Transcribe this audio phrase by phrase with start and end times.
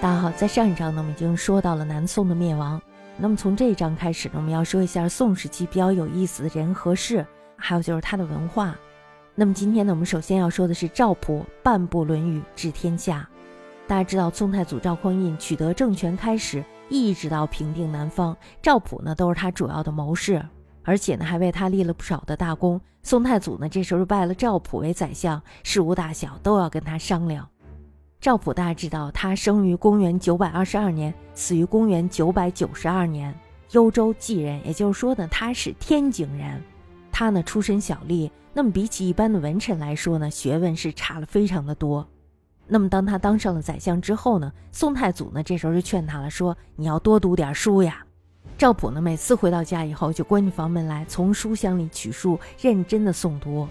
[0.00, 2.80] 大家好，在上一章呢，我们已经说到了南宋的灭亡。
[3.16, 7.26] 那么从这一章开始呢，我们要说一下宋时期比较有意思的人和事，
[7.56, 8.76] 还有就是他的文化。
[9.34, 13.28] 那么今天呢，我们首先要说的是赵普半部《论语》治天下。
[13.88, 20.40] 大家知道，宋太祖赵匡胤取得政权开始，一直到平定南方，赵普呢都是他主要的谋士，
[20.84, 22.80] 而且呢还为他立了不少的大功。
[23.02, 27.48] 宋太祖呢这时候拜了赵普为宰相，事无大小都要跟他商量。
[28.20, 33.32] 赵普大家知道，他生于公元九百二十二年，死于公元九百九十二年，
[33.70, 36.60] 幽州蓟人，也就是说呢，他是天津人。
[37.12, 42.04] 他呢出身小吏，那么比起一般的文臣来说呢，学问是差了非常的多。
[42.66, 48.04] 那么当他当上了宰相之后呢，宋太祖呢这时候就劝他了，说你要多读点书呀。
[48.58, 53.68] 赵普呢每次回到家以后，就关起房门来，从书箱里取书，认真的诵读。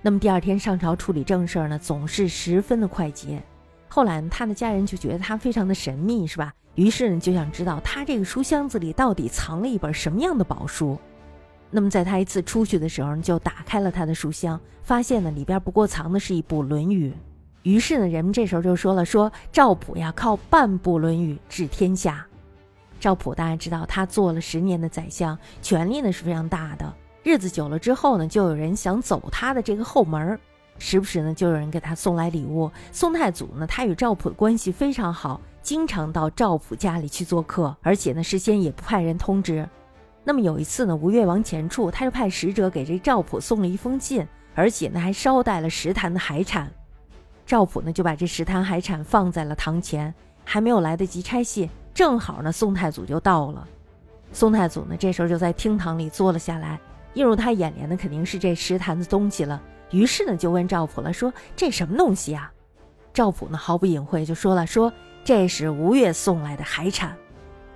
[0.00, 3.42] 那么第二天上朝处理正事呢，总是十分的快捷。
[3.88, 6.52] 后来呢他的家人就觉得他非常的神秘，是吧？
[6.74, 10.98] 于是呢就想知道他这个书箱子里到底藏了一本什么样的宝书。
[11.70, 17.10] 那么在他一次出去的时候，就打开了他的书箱，发现呢里边不过藏的是一部《论语》。
[17.62, 22.24] 于是呢人们这时候就说了：说赵普呀靠半部《论语》治天下。
[23.00, 26.94] 赵普大家知道，他做了十年的宰相，权力呢是非常大的。
[27.22, 30.40] 日子久了之后呢，就有人想走他的这个后门儿。
[30.78, 32.70] 时不时呢，就有人给他送来礼物。
[32.92, 39.68] 宋太祖呢，他与赵普的关系非常好，经常到赵普家里去做客，而且呢，事先也不派人通知。
[40.24, 46.70] 那么有一次呢，吴越王前处，他就派使者给这赵普送了一封信，而且呢，还捎带了十坛的海产。
[47.46, 53.66] 赵普呢，就把这十坛海产放在了堂前，还没有来得及拆卸，正好呢，宋太祖就到了。
[54.32, 56.78] 宋太祖呢，这时候就在厅堂里坐了下来，
[57.14, 59.60] 映入他眼帘的肯定是这十坛子东西了。
[59.90, 62.52] 于是呢，就问赵普了，说这什么东西啊？
[63.12, 64.92] 赵普呢毫不隐晦就说了，说
[65.24, 67.16] 这是吴越送来的海产。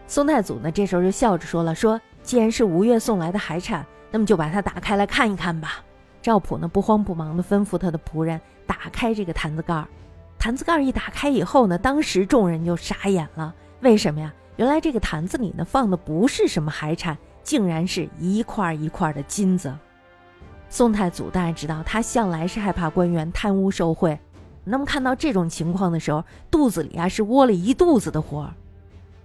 [0.07, 5.83] 宋太祖呢这时候就笑着说了，说既然是吴越送来的海产，那么就把它打开来看一看吧。
[6.21, 9.89] 赵普呢不慌不忙地吩咐他的仆人打开这个坛子盖儿。
[10.39, 13.55] 坛子盖儿一打开以后呢，当时众人就傻眼了。
[13.81, 14.33] 为什么呀？
[14.57, 19.75] 原来这个坛子里呢放的不是什么海产，竟然是一块一块的金子。
[20.73, 24.19] 宋太祖大家知道，他向来是害怕官员贪污受贿。
[24.65, 28.51] 那么看到这种情况的时候，肚子里啊是窝了一肚子的火。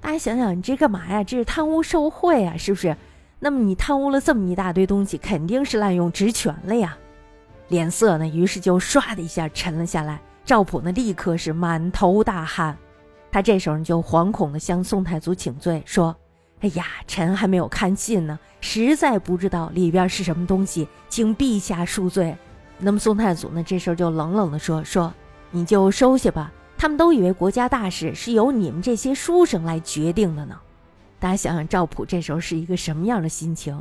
[0.02, 1.24] 大家想想，你这干嘛呀？
[1.24, 2.97] 这是贪污受贿啊，是不是？
[3.40, 6.97] 那么你贪污了这么一大堆东西，肯定是滥用职权了呀。
[7.69, 10.19] 脸色呢，于是就唰的一下沉了下来。
[10.44, 12.78] 赵普呢，立刻是满头大汗。
[13.31, 16.14] 他这时候就惶恐地向宋太祖请罪，说。
[16.62, 22.35] 哎呀，臣还没有看信呢，实在不知道里边是什么东西，请陛下恕罪。
[22.79, 25.13] 那么宋太祖呢，这时候就冷冷地说：“说
[25.51, 26.51] 你就收下吧。
[26.78, 30.57] 他们都以为国家大事是由你们这些书生来决定的呢。”
[31.19, 33.79] 大家想想，赵普这时候是一个什么样的心情？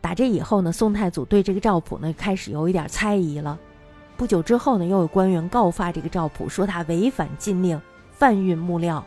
[0.00, 3.58] 打这以后呢，宋太祖对这个赵普呢开始有一点猜疑了。
[4.16, 7.80] 不久之后呢，又有官员告发这个赵普，说他违反禁令，
[8.12, 9.04] 贩运木料。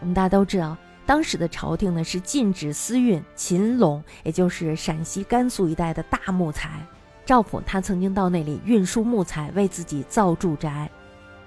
[0.00, 0.76] 我们大家都知道。
[1.06, 6.80] 当时的朝廷呢是禁止私运秦陇，也就是陕西、甘肃一带的大木材。
[7.26, 10.90] 赵普他曾经到那里运输木材，为自己造住宅。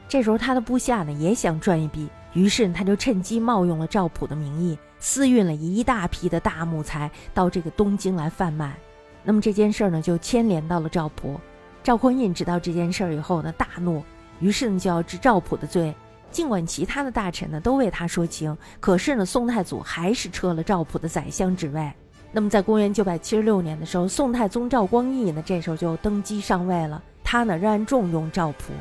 [0.08, 8.78] 这时候他的部下呢也想赚一笔，于是他就趁机冒用了赵普的名义，私运了一大批的大木材到这个东京来贩卖。
[9.24, 11.40] 那么这件事儿呢就牵连到了赵普。
[11.84, 14.04] 赵匡胤知道这件事儿以后呢大怒，
[14.40, 15.94] 于是呢就要治赵普的罪。
[16.32, 21.92] 尽管其他的大臣呢都为他说情，可是呢，宋太祖还是撤了赵普的宰相职位。
[22.32, 27.02] 那么，在公元九百七十六年的时候，宋太宗赵光义呢，这时候就登基上位了。
[27.24, 28.74] 他呢，仍然重用赵普。